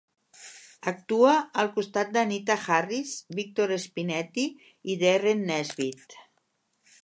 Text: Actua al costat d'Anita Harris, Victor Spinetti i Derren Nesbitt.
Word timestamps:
Actua 0.91 1.33
al 1.63 1.69
costat 1.75 2.15
d'Anita 2.15 2.57
Harris, 2.77 3.13
Victor 3.41 3.75
Spinetti 3.85 4.49
i 4.95 4.99
Derren 5.05 5.49
Nesbitt. 5.53 6.21